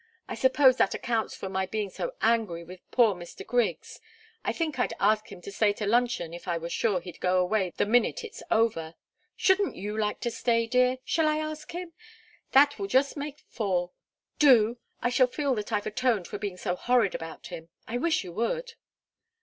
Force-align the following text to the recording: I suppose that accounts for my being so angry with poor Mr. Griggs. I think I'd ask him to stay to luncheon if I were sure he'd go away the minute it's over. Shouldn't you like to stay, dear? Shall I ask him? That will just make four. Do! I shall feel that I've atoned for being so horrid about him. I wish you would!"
I 0.27 0.33
suppose 0.33 0.77
that 0.77 0.95
accounts 0.95 1.35
for 1.35 1.47
my 1.47 1.67
being 1.67 1.91
so 1.91 2.15
angry 2.23 2.63
with 2.63 2.79
poor 2.89 3.13
Mr. 3.13 3.45
Griggs. 3.45 3.99
I 4.43 4.51
think 4.51 4.79
I'd 4.79 4.95
ask 4.99 5.31
him 5.31 5.41
to 5.43 5.51
stay 5.51 5.73
to 5.73 5.85
luncheon 5.85 6.33
if 6.33 6.47
I 6.47 6.57
were 6.57 6.71
sure 6.71 6.99
he'd 7.01 7.19
go 7.19 7.37
away 7.39 7.71
the 7.77 7.85
minute 7.85 8.23
it's 8.23 8.41
over. 8.49 8.95
Shouldn't 9.35 9.75
you 9.75 9.95
like 9.95 10.19
to 10.21 10.31
stay, 10.31 10.65
dear? 10.65 10.97
Shall 11.05 11.27
I 11.27 11.37
ask 11.37 11.73
him? 11.75 11.93
That 12.51 12.79
will 12.79 12.87
just 12.87 13.15
make 13.15 13.43
four. 13.47 13.91
Do! 14.39 14.79
I 15.03 15.09
shall 15.11 15.27
feel 15.27 15.53
that 15.53 15.71
I've 15.71 15.85
atoned 15.85 16.27
for 16.27 16.39
being 16.39 16.57
so 16.57 16.75
horrid 16.75 17.13
about 17.13 17.45
him. 17.51 17.69
I 17.87 17.99
wish 17.99 18.23
you 18.23 18.31
would!" 18.33 18.73